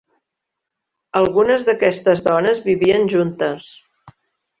Algunes 1.19 1.65
d'aquestes 1.67 2.23
dones 2.29 2.63
vivien 2.69 3.05
juntes. 3.15 3.69